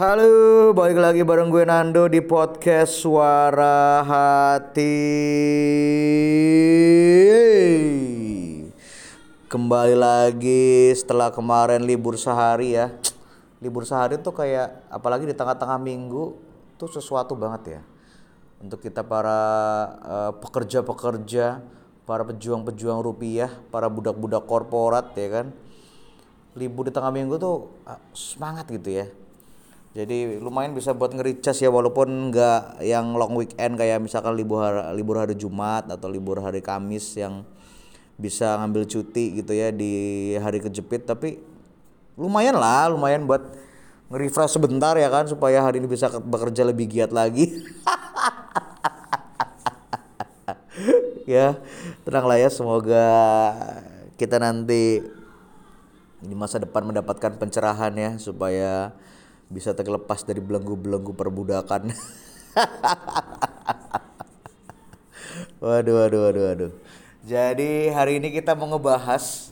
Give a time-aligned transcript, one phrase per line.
[0.00, 4.96] Halo, balik lagi bareng gue Nando di podcast Suara Hati.
[9.44, 12.96] Kembali lagi setelah kemarin libur sehari ya.
[13.60, 16.32] Libur sehari tuh kayak apalagi di tengah-tengah minggu
[16.80, 17.80] tuh sesuatu banget ya.
[18.64, 19.36] Untuk kita para
[20.00, 21.60] eh, pekerja-pekerja,
[22.08, 25.52] para pejuang-pejuang rupiah, para budak-budak korporat ya kan.
[26.56, 29.28] Libur di tengah minggu tuh ah, semangat gitu ya
[29.90, 34.94] jadi lumayan bisa buat ngericas ya walaupun nggak yang long weekend kayak misalkan libur hari,
[34.94, 37.42] libur hari Jumat atau libur hari Kamis yang
[38.14, 41.10] bisa ngambil cuti gitu ya di hari kejepit.
[41.10, 41.42] Tapi
[42.14, 43.42] lumayan lah lumayan buat
[44.14, 47.50] nge-refresh sebentar ya kan supaya hari ini bisa ke- bekerja lebih giat lagi.
[51.30, 51.62] Ya
[52.02, 53.06] tenang lah ya semoga
[54.18, 54.98] kita nanti
[56.18, 58.90] di masa depan mendapatkan pencerahan ya supaya
[59.50, 61.90] bisa terlepas dari belenggu-belenggu perbudakan.
[65.62, 66.72] waduh, waduh, waduh, waduh.
[67.26, 69.50] Jadi hari ini kita mau ngebahas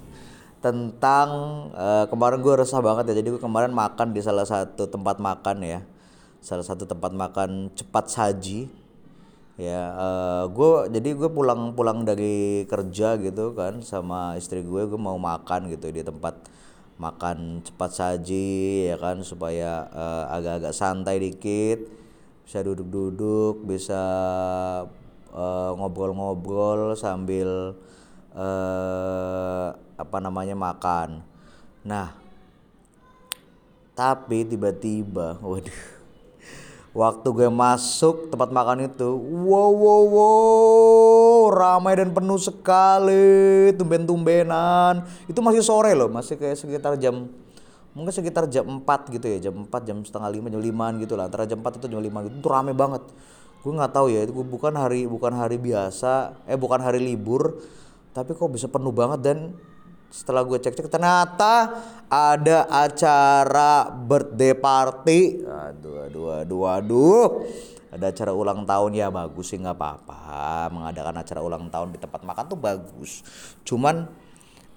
[0.62, 1.28] tentang
[1.74, 3.14] eh, kemarin gue resah banget ya.
[3.18, 5.82] Jadi gue kemarin makan di salah satu tempat makan ya,
[6.38, 8.70] salah satu tempat makan cepat saji.
[9.58, 9.90] Ya,
[10.46, 15.66] gue jadi gue pulang pulang dari kerja gitu kan sama istri gue, gue mau makan
[15.74, 16.38] gitu di tempat
[16.98, 21.86] makan cepat saji ya kan supaya eh, agak-agak santai dikit.
[22.42, 24.02] Bisa duduk-duduk bisa
[25.30, 27.78] eh, ngobrol-ngobrol sambil
[28.34, 31.22] eh, apa namanya makan.
[31.86, 32.18] Nah
[33.98, 35.97] tapi tiba-tiba waduh
[36.98, 39.06] Waktu gue masuk tempat makan itu,
[39.46, 45.06] wow wow wow, ramai dan penuh sekali, tumben-tumbenan.
[45.30, 47.30] Itu masih sore loh, masih kayak sekitar jam
[47.94, 51.30] mungkin sekitar jam 4 gitu ya, jam 4, jam setengah 5, jam 5 gitu lah.
[51.30, 52.34] Antara jam 4 atau jam 5 gitu.
[52.42, 53.06] Itu rame banget.
[53.62, 57.62] Gue nggak tahu ya, itu bukan hari bukan hari biasa, eh bukan hari libur,
[58.10, 59.38] tapi kok bisa penuh banget dan
[60.08, 65.44] setelah gue cek-cek ternyata ada acara birthday party.
[65.44, 67.26] Aduh aduh aduh aduh.
[67.88, 68.96] Ada acara ulang tahun.
[68.96, 70.68] Ya bagus sih nggak apa-apa.
[70.72, 73.20] Mengadakan acara ulang tahun di tempat makan tuh bagus.
[73.68, 74.08] Cuman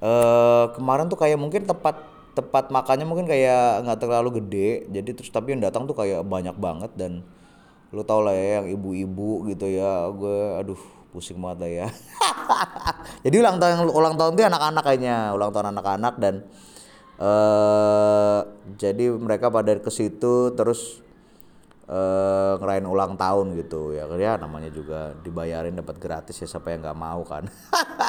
[0.03, 4.87] eh kemarin tuh kayak mungkin tempat tempat makannya mungkin kayak nggak terlalu gede.
[4.91, 7.23] Jadi terus tapi yang datang tuh kayak banyak banget dan
[7.91, 10.07] lu tau lah ya yang ibu-ibu gitu ya.
[10.11, 10.79] Gue aduh
[11.11, 11.87] pusing banget lah ya.
[13.27, 15.15] Jadi ulang tahun ulang tahun itu anak-anak kayaknya.
[15.35, 16.35] Ulang tahun anak-anak dan
[17.21, 18.39] eh
[18.81, 21.05] jadi mereka pada ke situ terus
[21.85, 23.93] eh ngerayain ulang tahun gitu.
[23.93, 27.45] Ya ya namanya juga dibayarin dapat gratis ya siapa yang nggak mau kan.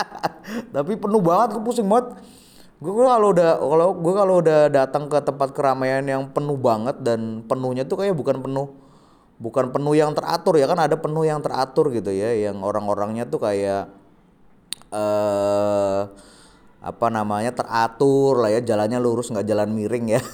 [0.75, 2.17] Tapi penuh banget gue pusing banget.
[2.83, 7.47] Gue kalau udah kalau gue kalau udah datang ke tempat keramaian yang penuh banget dan
[7.47, 8.82] penuhnya tuh kayak bukan penuh
[9.43, 13.43] bukan penuh yang teratur ya kan ada penuh yang teratur gitu ya yang orang-orangnya tuh
[13.43, 13.91] kayak
[14.95, 16.03] eh
[16.83, 20.23] apa namanya teratur lah ya jalannya lurus nggak jalan miring ya.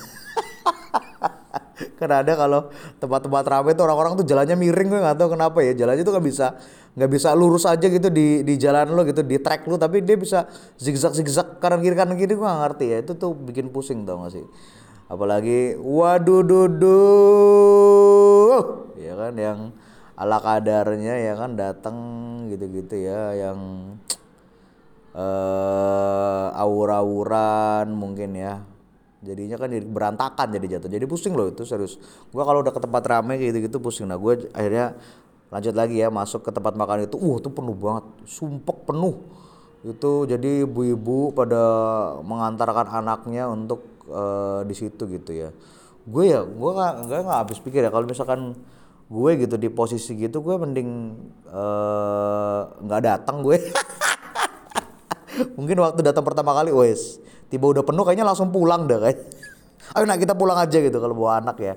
[1.98, 5.76] Karena ada kalau tempat-tempat ramai tuh orang-orang tuh jalannya miring gue nggak tahu kenapa ya
[5.76, 6.56] jalannya tuh nggak bisa
[6.98, 10.19] nggak bisa lurus aja gitu di di jalan lo gitu di track lo tapi dia
[10.19, 14.02] bisa zigzag zigzag kanan kiri kanan kiri gue nggak ngerti ya itu tuh bikin pusing
[14.02, 14.42] tau gak sih
[15.08, 16.92] apalagi waduh duduh
[19.00, 19.72] ya kan yang
[20.19, 21.96] ala kadarnya ya kan datang
[22.50, 23.58] gitu-gitu ya yang
[25.19, 28.62] eh aur-auran mungkin ya.
[29.19, 30.91] Jadinya kan jadi berantakan jadi jatuh.
[30.91, 31.98] Jadi pusing loh itu serius.
[32.30, 34.06] Gua kalau udah ke tempat ramai gitu gitu pusing.
[34.06, 34.94] Nah gue akhirnya
[35.50, 37.19] lanjut lagi ya masuk ke tempat makan itu.
[37.19, 38.06] Uh itu penuh banget.
[38.30, 39.19] Sumpek penuh.
[39.82, 41.62] Itu jadi ibu-ibu pada
[42.22, 45.48] mengantarkan anaknya untuk eh, di situ gitu ya.
[46.08, 47.91] Gue ya gue nggak nggak nggak habis pikir ya.
[47.92, 48.56] Kalau misalkan
[49.08, 50.91] gue gitu di posisi gitu gue mending
[51.48, 53.56] eh, nggak datang gue.
[55.58, 59.19] Mungkin waktu datang pertama kali wes tiba udah penuh kayaknya langsung pulang dah kayak.
[59.96, 61.75] Ayo nak kita pulang aja gitu kalau bawa anak ya.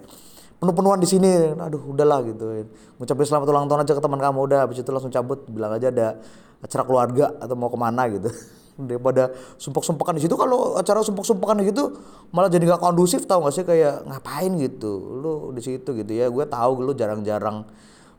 [0.62, 2.68] Penuh-penuhan di sini aduh udahlah gitu.
[3.00, 4.60] Ngucapin selamat ulang tahun aja ke teman kamu udah.
[4.68, 6.22] Habis itu langsung cabut bilang aja ada
[6.62, 8.30] acara keluarga atau mau ke mana gitu
[8.88, 10.34] daripada sumpek-sumpekan di situ.
[10.38, 11.98] Kalau acara sumpek-sumpekan gitu
[12.32, 13.66] malah jadi nggak kondusif tau gak sih?
[13.66, 14.92] Kayak ngapain gitu?
[15.22, 16.30] Lu di situ gitu ya.
[16.30, 17.66] Gue tahu lu jarang-jarang.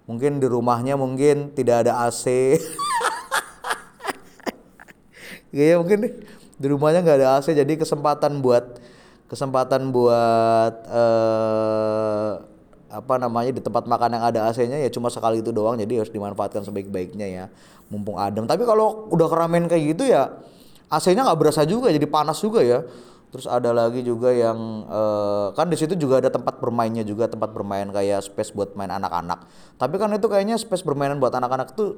[0.06, 2.58] Mungkin di rumahnya mungkin tidak ada AC
[5.54, 5.98] Kayaknya mungkin
[6.58, 8.82] di rumahnya nggak ada AC jadi kesempatan buat
[9.30, 12.52] kesempatan buat eh
[12.92, 15.80] apa namanya di tempat makan yang ada AC-nya ya cuma sekali itu doang.
[15.80, 17.44] Jadi harus dimanfaatkan sebaik-baiknya ya
[17.88, 18.44] mumpung adem.
[18.44, 20.28] Tapi kalau udah keramaian kayak gitu ya
[20.92, 22.84] AC-nya nggak berasa juga jadi panas juga ya.
[23.32, 27.48] Terus ada lagi juga yang uh, kan di situ juga ada tempat bermainnya juga tempat
[27.48, 29.48] bermain kayak space buat main anak-anak.
[29.80, 31.96] Tapi kan itu kayaknya space bermainan buat anak-anak tuh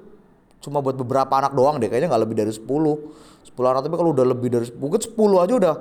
[0.63, 4.17] cuma buat beberapa anak doang deh kayaknya nggak lebih dari 10 10 anak tapi kalau
[4.17, 5.75] udah lebih dari mungkin 10 aja udah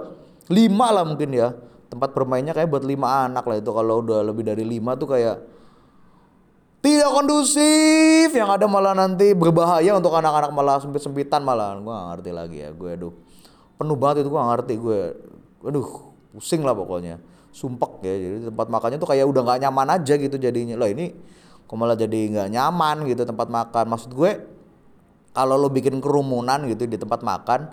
[0.49, 1.53] lima lah mungkin ya.
[1.93, 5.37] Tempat bermainnya kayak buat lima anak lah itu kalau udah lebih dari lima tuh kayak
[6.83, 8.27] tidak kondusif.
[8.35, 11.79] Yang ada malah nanti berbahaya untuk anak-anak malah sempit-sempitan malah.
[11.79, 13.13] Gue gak ngerti lagi ya gue aduh.
[13.79, 15.01] Penuh banget itu gue gak ngerti gue.
[15.63, 15.87] Aduh
[16.35, 17.23] pusing lah pokoknya.
[17.55, 20.75] Sumpek ya jadi tempat makannya tuh kayak udah nggak nyaman aja gitu jadinya.
[20.75, 21.15] Loh ini
[21.63, 23.85] kok malah jadi nggak nyaman gitu tempat makan.
[23.87, 24.31] Maksud gue
[25.31, 27.71] kalau lo bikin kerumunan gitu di tempat makan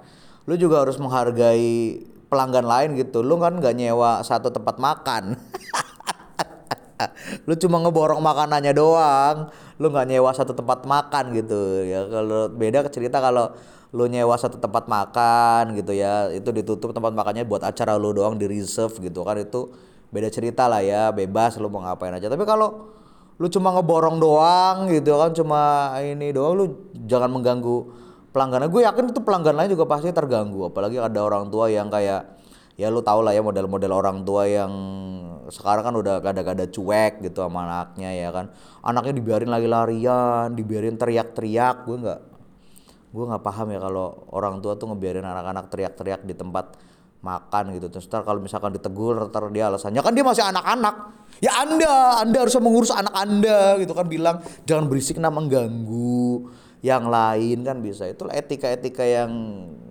[0.48, 3.26] lo juga harus menghargai pelanggan lain gitu.
[3.26, 5.34] Lo kan nggak nyewa satu tempat makan
[7.50, 9.50] lu cuma ngeborong makanannya doang.
[9.82, 12.06] Lu nggak nyewa satu tempat makan gitu ya.
[12.06, 13.50] Kalau beda cerita kalau
[13.90, 16.30] lu nyewa satu tempat makan gitu ya.
[16.30, 19.34] Itu ditutup tempat makannya buat acara lu doang di reserve gitu kan.
[19.42, 19.74] Itu
[20.14, 21.10] beda cerita lah ya.
[21.10, 22.30] Bebas lu mau ngapain aja.
[22.30, 22.94] Tapi kalau
[23.42, 26.64] lu cuma ngeborong doang gitu kan cuma ini doang lu
[27.10, 27.90] jangan mengganggu
[28.30, 28.70] pelanggan.
[28.70, 30.70] Gue yakin itu pelanggan lain juga pasti terganggu.
[30.70, 32.39] Apalagi ada orang tua yang kayak
[32.80, 34.72] ya lu tau lah ya model-model orang tua yang
[35.52, 38.48] sekarang kan udah kada-kada cuek gitu sama anaknya ya kan.
[38.80, 41.84] Anaknya dibiarin lagi larian dibiarin teriak-teriak.
[41.84, 42.20] Gue nggak
[43.12, 46.80] gue nggak paham ya kalau orang tua tuh ngebiarin anak-anak teriak-teriak di tempat
[47.20, 47.92] makan gitu.
[47.92, 50.96] Terus ntar kalau misalkan ditegur ntar dia alasannya kan dia masih anak-anak.
[51.44, 53.76] Ya anda anda harus mengurus anak anda.
[53.76, 56.48] Gitu kan bilang jangan berisik nah mengganggu
[56.80, 58.08] yang lain kan bisa.
[58.08, 59.30] Itu etika-etika yang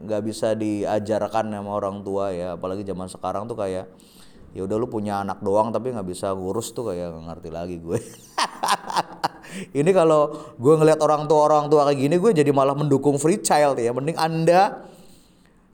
[0.10, 2.58] nggak bisa diajarkan sama orang tua ya.
[2.58, 3.86] Apalagi zaman sekarang tuh kayak
[4.50, 7.76] ya udah lu punya anak doang tapi nggak bisa ngurus tuh kayak gak ngerti lagi
[7.78, 8.00] gue.
[9.80, 13.42] Ini kalau gue ngeliat orang tua orang tua kayak gini gue jadi malah mendukung free
[13.42, 13.94] child ya.
[13.94, 14.90] Mending anda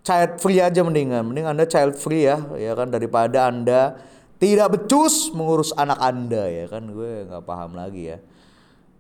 [0.03, 1.23] child free aja mendingan.
[1.31, 3.95] Mending anda child free ya ya kan daripada anda
[4.35, 6.91] tidak becus mengurus anak anda ya kan.
[6.91, 8.19] Gue nggak paham lagi ya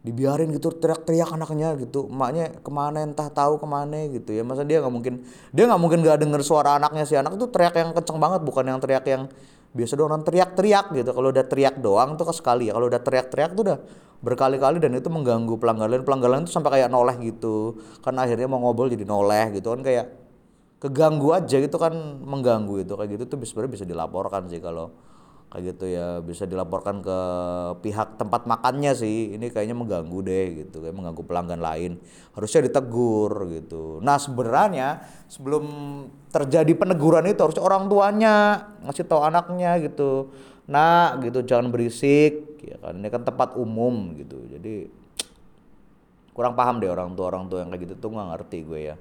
[0.05, 2.05] dibiarin gitu teriak-teriak anaknya gitu.
[2.05, 4.45] Emaknya ke mana entah tahu ke mana gitu ya.
[4.45, 7.09] Masa dia nggak mungkin dia nggak mungkin gak denger suara anaknya.
[7.09, 9.25] Si anak itu teriak yang kenceng banget bukan yang teriak yang
[9.73, 10.21] biasa doang.
[10.21, 11.09] Teriak-teriak gitu.
[11.09, 12.77] Kalau udah teriak doang tuh sekali ya.
[12.77, 13.77] Kalau udah teriak-teriak tuh udah
[14.21, 17.81] berkali-kali dan itu mengganggu pelanggan pelanggan itu sampai kayak noleh gitu.
[18.05, 19.81] Kan akhirnya mau ngobrol jadi noleh gitu kan.
[19.81, 20.05] Kayak
[20.77, 22.93] keganggu aja gitu kan mengganggu itu.
[22.93, 24.93] Kayak gitu tuh sebenarnya bisa dilaporkan sih kalau
[25.51, 27.19] kayak gitu ya bisa dilaporkan ke
[27.79, 29.37] pihak tempat makannya sih.
[29.37, 32.01] Ini kayaknya mengganggu deh gitu kayak mengganggu pelanggan lain.
[32.35, 34.03] Harusnya ditegur gitu.
[34.03, 35.63] Nah sebenarnya sebelum
[36.33, 38.35] terjadi peneguran itu harusnya orang tuanya
[38.83, 40.33] ngasih tahu anaknya gitu.
[40.67, 42.99] Nah gitu jangan berisik ya kan.
[42.99, 44.43] Ini kan tempat umum gitu.
[44.51, 45.05] Jadi
[46.35, 48.95] kurang paham deh orang tua orang tua yang kayak gitu tuh nggak ngerti gue ya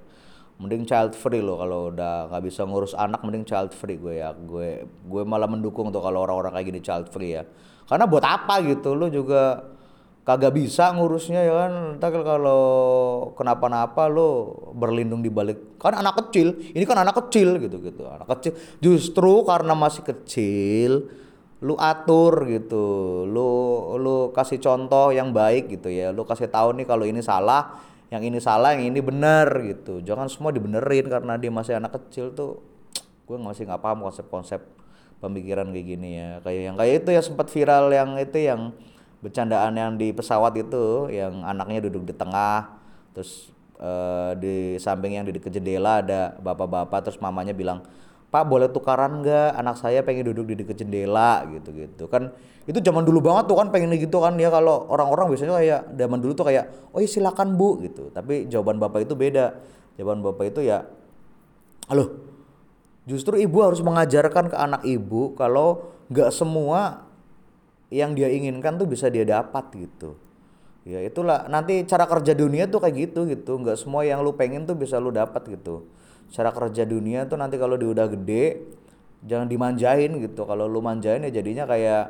[0.55, 4.31] mending child free loh kalau udah nggak bisa ngurus anak mending child free gue ya.
[4.35, 7.43] Gue gue malah mendukung tuh kalau orang-orang kayak gini child free ya.
[7.85, 8.95] Karena buat apa gitu?
[8.95, 9.75] Lo juga
[10.25, 11.73] kagak bisa ngurusnya ya kan?
[11.99, 12.63] Entar kalau
[13.35, 18.07] kenapa-napa lo berlindung di balik kan anak kecil ini kan anak kecil gitu gitu.
[18.07, 21.11] Anak kecil justru karena masih kecil
[21.61, 23.27] lu atur gitu.
[23.27, 23.51] Lu
[23.99, 26.15] lu kasih contoh yang baik gitu ya.
[26.15, 29.99] Lu kasih tahu nih kalau ini salah yang ini salah yang ini benar gitu.
[29.99, 32.63] Jangan semua dibenerin karena dia masih anak kecil tuh
[33.27, 34.63] gue masih nggak paham konsep-konsep
[35.19, 36.31] pemikiran kayak gini ya.
[36.47, 38.71] Kayak yang kayak itu ya sempat viral yang itu yang
[39.19, 42.77] bercandaan yang di pesawat itu yang anaknya duduk di tengah
[43.17, 43.49] terus
[43.81, 47.81] uh, di samping yang di dekat jendela ada bapak-bapak terus mamanya bilang
[48.35, 49.55] Pak boleh tukaran nggak?
[49.55, 52.35] Anak saya pengen duduk di dekat jendela gitu gitu kan
[52.67, 54.35] itu zaman dulu banget tuh kan pengen gitu kan.
[54.35, 58.11] Ya kalau orang-orang biasanya kayak zaman dulu tuh kayak oh iya silakan bu gitu.
[58.11, 59.55] Tapi jawaban bapak itu beda.
[59.95, 60.83] Jawaban bapak itu ya
[61.87, 62.27] halo
[63.07, 67.07] justru ibu harus mengajarkan ke anak ibu kalau nggak semua
[67.95, 70.19] yang dia inginkan tuh bisa dia dapat gitu.
[70.83, 73.63] Ya itulah nanti cara kerja dunia tuh kayak gitu gitu.
[73.63, 75.87] Nggak semua yang lu pengen tuh bisa lu dapat gitu
[76.35, 78.75] cara kerja dunia tuh nanti kalau dia udah gede
[79.23, 80.43] jangan dimanjain gitu.
[80.43, 82.05] Kalau lu manjain ya jadinya kayak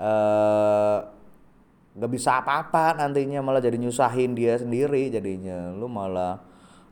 [0.00, 0.98] eh
[1.98, 5.76] uh, bisa apa-apa nantinya malah jadi nyusahin dia sendiri jadinya.
[5.76, 6.40] Lu malah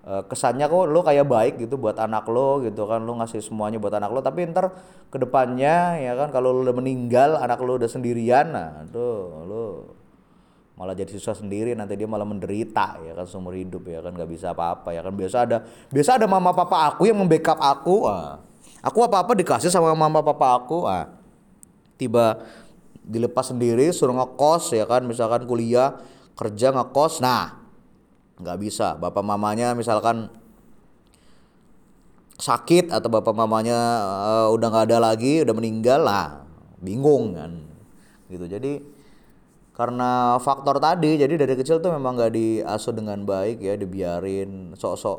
[0.05, 3.01] uh, kesannya kok lu kayak baik gitu buat anak lo gitu kan.
[3.01, 4.77] Lu ngasih semuanya buat anak lo tapi ntar
[5.09, 9.65] ke depannya ya kan kalau lu udah meninggal anak lo udah sendirian nah tuh lu
[10.77, 14.29] malah jadi susah sendiri nanti dia malah menderita ya kan seumur hidup ya kan nggak
[14.29, 18.45] bisa apa-apa ya kan biasa ada biasa ada mama papa aku yang membackup aku ah.
[18.85, 21.09] aku apa-apa dikasih sama mama papa aku ah.
[21.97, 22.45] tiba
[23.09, 25.97] dilepas sendiri suruh ngekos ya kan misalkan kuliah
[26.37, 27.57] kerja ngekos nah
[28.37, 30.29] nggak bisa bapak mamanya misalkan
[32.37, 36.45] sakit atau bapak mamanya uh, udah nggak ada lagi udah meninggal lah
[36.85, 37.65] bingung kan
[38.29, 38.96] gitu jadi
[39.77, 45.19] karena faktor tadi jadi dari kecil tuh memang nggak diasuh dengan baik ya dibiarin sok-sok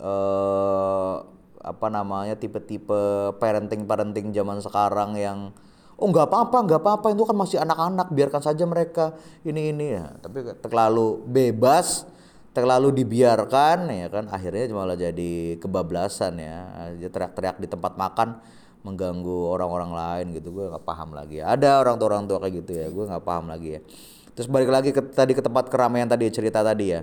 [0.00, 1.20] uh,
[1.58, 5.52] apa namanya tipe-tipe parenting parenting zaman sekarang yang
[5.98, 10.14] oh nggak apa-apa nggak apa-apa itu kan masih anak-anak biarkan saja mereka ini ini ya.
[10.22, 12.06] Tapi terlalu bebas
[12.54, 16.58] terlalu dibiarkan ya kan akhirnya malah jadi kebablasan ya.
[17.02, 18.38] Teriak-teriak di tempat makan
[18.86, 21.42] mengganggu orang-orang lain gitu gue nggak paham lagi.
[21.42, 23.80] Ada orang tua orang tua kayak gitu ya gue nggak paham lagi ya.
[24.38, 27.02] Terus balik lagi ke tadi ke tempat keramaian tadi cerita tadi ya.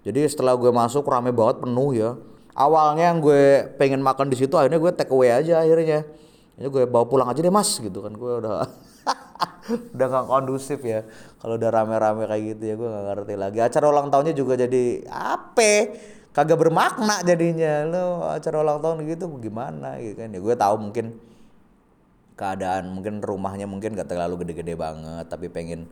[0.00, 2.16] Jadi setelah gue masuk rame banget penuh ya.
[2.56, 6.08] Awalnya yang gue pengen makan di situ akhirnya gue take away aja akhirnya.
[6.56, 8.16] Ini gue bawa pulang aja deh mas gitu kan.
[8.16, 8.64] Gue udah
[9.96, 11.04] udah gak kondusif ya.
[11.36, 13.58] Kalau udah rame-rame kayak gitu ya gue gak ngerti lagi.
[13.60, 15.92] Acara ulang tahunnya juga jadi apa
[16.30, 21.06] kagak bermakna jadinya lo acara ulang tahun gitu gimana gitu kan ya gue tahu mungkin
[22.38, 25.90] keadaan mungkin rumahnya mungkin gak terlalu gede-gede banget tapi pengen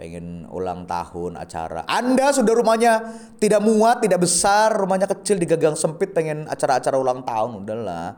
[0.00, 1.84] pengen ulang tahun acara.
[1.84, 3.04] Anda sudah rumahnya
[3.36, 8.16] tidak muat, tidak besar, rumahnya kecil digagang sempit pengen acara-acara ulang tahun, udahlah.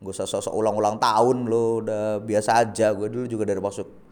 [0.00, 2.96] Gue sosok ulang-ulang tahun lo, udah biasa aja.
[2.96, 4.07] Gue dulu juga dari masuk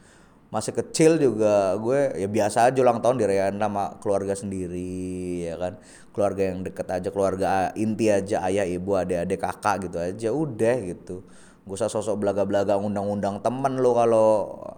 [0.46, 5.74] masih kecil juga gue ya biasa aja ulang tahun dirayain sama keluarga sendiri ya kan.
[6.14, 11.26] Keluarga yang deket aja keluarga inti aja ayah ibu adik-adik kakak gitu aja udah gitu.
[11.66, 14.28] Gue usah sosok belaga-belaga undang-undang temen lo kalau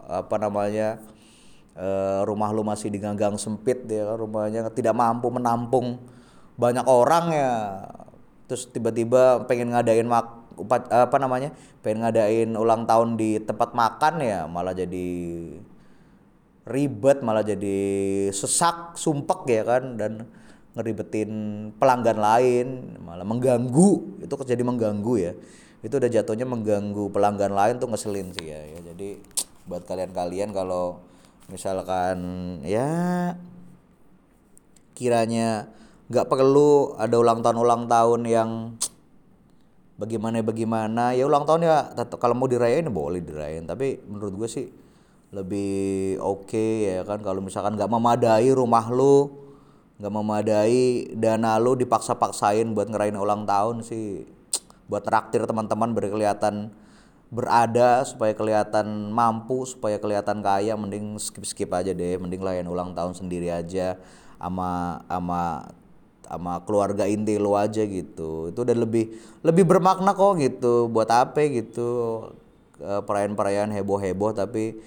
[0.09, 0.99] apa namanya
[1.79, 6.01] uh, rumah lu masih di gang sempit ya kan rumahnya tidak mampu menampung
[6.59, 7.55] banyak orang ya.
[8.49, 14.15] Terus tiba-tiba pengen ngadain mak upat apa namanya pengen ngadain ulang tahun di tempat makan
[14.21, 15.09] ya malah jadi
[16.69, 17.79] ribet malah jadi
[18.35, 20.29] sesak sumpek ya kan dan
[20.77, 21.31] ngeribetin
[21.81, 22.67] pelanggan lain
[23.03, 25.33] malah mengganggu itu jadi mengganggu ya
[25.83, 28.79] itu udah jatuhnya mengganggu pelanggan lain tuh ngeselin sih ya, ya.
[28.93, 29.23] jadi
[29.71, 31.03] buat kalian-kalian kalau
[31.49, 32.19] misalkan
[32.67, 33.35] ya
[34.99, 35.71] kiranya
[36.09, 38.51] nggak perlu ada ulang tahun ulang tahun yang
[39.99, 41.13] bagaimana bagaimana.
[41.13, 41.77] Ya ulang tahun ya
[42.17, 43.67] kalau mau dirayain ya boleh dirayain.
[43.67, 44.67] Tapi menurut gue sih
[45.29, 49.29] lebih oke okay, ya kan kalau misalkan nggak memadai rumah lu
[50.01, 54.25] nggak memadai dana lu dipaksa-paksain buat ngerayain ulang tahun sih
[54.89, 56.73] buat traktir teman-teman berkelihatan
[57.29, 62.17] berada supaya kelihatan mampu supaya kelihatan kaya mending skip skip aja deh.
[62.17, 64.01] Mending layan ulang tahun sendiri aja
[64.41, 65.69] ama ama
[66.29, 68.53] sama keluarga inti lu aja gitu.
[68.53, 72.21] Itu udah lebih lebih bermakna kok gitu buat apa gitu.
[72.79, 74.79] Perayaan-perayaan heboh-heboh tapi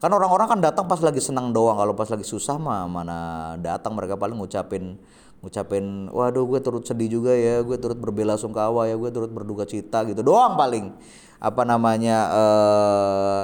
[0.00, 1.76] kan orang-orang kan datang pas lagi senang doang.
[1.76, 3.18] Kalau pas lagi susah mah mana
[3.60, 3.92] datang.
[3.92, 4.96] Mereka paling ngucapin
[5.44, 9.68] ngucapin waduh gue turut sedih juga ya gue turut berbela sungkawa ya gue turut berduka
[9.68, 10.96] cita gitu doang paling.
[11.42, 13.42] Apa namanya eh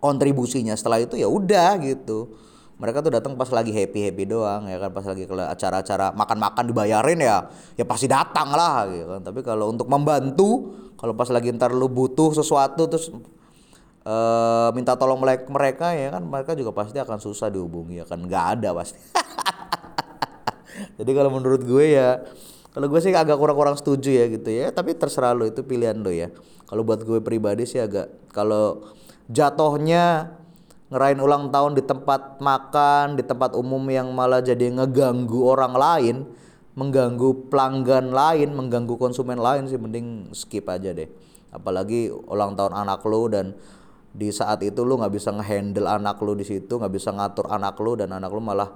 [0.00, 0.72] kontribusinya.
[0.78, 2.30] Setelah itu ya udah gitu
[2.76, 4.92] mereka tuh datang pas lagi happy happy doang ya kan?
[4.92, 9.22] Pas lagi acara-acara makan-makan dibayarin ya ya pasti datang lah gitu kan?
[9.24, 13.08] Tapi kalau untuk membantu kalau pas lagi ntar lu butuh sesuatu terus
[14.04, 15.16] uh, minta tolong
[15.48, 16.22] mereka ya kan?
[16.28, 18.20] Mereka juga pasti akan susah dihubungi ya kan?
[18.20, 19.00] Nggak ada pasti.
[21.00, 22.20] Jadi kalau menurut gue ya
[22.76, 24.68] kalau gue sih agak kurang-kurang setuju ya gitu ya.
[24.68, 26.28] Tapi terserah lo itu pilihan lo ya.
[26.68, 28.84] Kalau buat gue pribadi sih agak kalau
[29.32, 30.36] jatohnya
[30.86, 36.16] ngerain ulang tahun di tempat makan, di tempat umum yang malah jadi ngeganggu orang lain,
[36.78, 41.10] mengganggu pelanggan lain, mengganggu konsumen lain sih mending skip aja deh.
[41.50, 43.56] Apalagi ulang tahun anak lu dan
[44.16, 47.74] di saat itu lu nggak bisa ngehandle anak lu di situ, nggak bisa ngatur anak
[47.82, 48.70] lu dan anak lu malah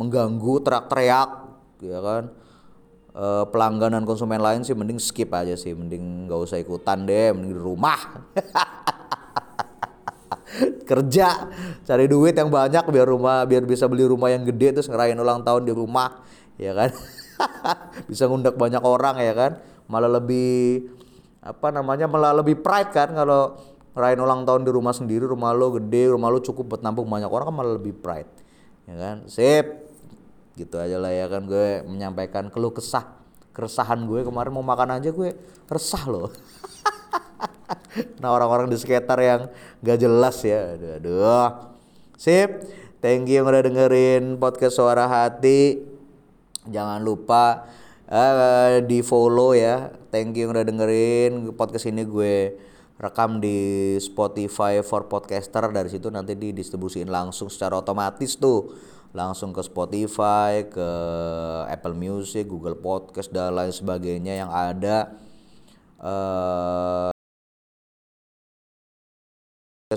[0.00, 1.30] mengganggu teriak-teriak,
[1.84, 2.24] ya kan?
[3.10, 7.36] E, pelanggan dan konsumen lain sih mending skip aja sih, mending nggak usah ikutan deh,
[7.36, 8.00] mending di rumah.
[10.90, 11.48] kerja
[11.84, 15.42] cari duit yang banyak biar rumah biar bisa beli rumah yang gede terus ngerayain ulang
[15.42, 16.24] tahun di rumah
[16.60, 16.90] ya kan?
[18.10, 19.64] Bisa ngundak banyak orang ya kan?
[19.88, 20.92] Malah lebih
[21.40, 23.56] apa namanya malah lebih pride kan kalau
[23.96, 27.32] ngerayain ulang tahun di rumah sendiri rumah lo gede rumah lo cukup buat nampung banyak
[27.32, 28.28] orang kan malah lebih pride
[28.84, 29.16] ya kan?
[29.24, 29.66] Sip
[30.60, 33.08] gitu aja lah ya kan gue menyampaikan keluh kesah
[33.56, 35.32] keresahan gue kemarin mau makan aja gue
[35.66, 36.28] resah loh
[38.22, 39.40] nah orang-orang di sekitar yang
[39.82, 40.76] gak jelas ya.
[40.76, 41.48] Aduh, aduh.
[42.20, 42.50] sip.
[43.00, 45.80] Thank you yang udah dengerin podcast suara hati.
[46.68, 47.64] Jangan lupa
[48.12, 49.88] uh, di follow ya.
[50.12, 51.48] Thank you yang udah dengerin.
[51.56, 52.60] Podcast ini gue
[53.00, 55.72] rekam di Spotify for podcaster.
[55.72, 58.76] Dari situ nanti didistribusiin langsung secara otomatis tuh.
[59.16, 60.88] Langsung ke Spotify, ke
[61.72, 65.16] Apple Music, Google Podcast dan lain sebagainya yang ada.
[66.04, 67.19] Eh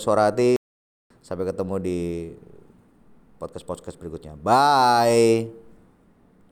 [0.02, 0.58] suara hati.
[1.22, 2.00] Sampai ketemu di
[3.38, 4.34] podcast podcast berikutnya.
[4.40, 5.63] Bye